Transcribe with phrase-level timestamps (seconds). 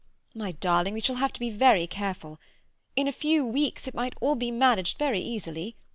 [0.33, 2.39] My darling, we shall have to be very careful.
[2.95, 5.75] In a few weeks it might all be managed very easily.